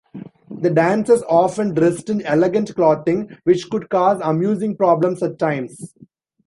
The 0.49 0.71
dancers 0.71 1.21
often 1.29 1.75
dressed 1.75 2.09
in 2.09 2.23
elegant 2.23 2.73
clothing, 2.73 3.37
which 3.43 3.69
could 3.69 3.87
cause 3.91 4.19
amusing 4.23 4.75
problems 4.75 5.21
at 5.21 5.37
times. 5.37 5.93